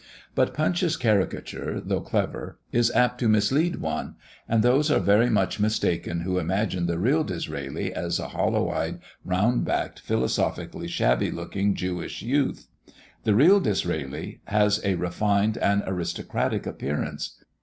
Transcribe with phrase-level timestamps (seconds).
[0.33, 4.15] But Punch's caricature, though clever, is apt to mislead one,
[4.49, 8.99] and those are very much mistaken who imagine the real Disraeli as a hollow eyed,
[9.23, 12.67] round backed, philosophically shabby looking, Jewish youth.
[13.25, 17.37] The real Disraeli has a refined and aristocratic appearance.